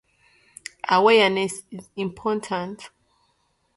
Awareness 0.89 1.61
is 1.69 1.87
important 1.95 2.89